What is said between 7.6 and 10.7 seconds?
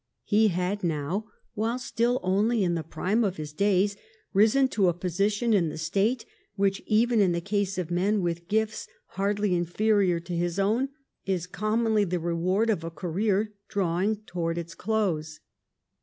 of men with gifts hardly inferior to his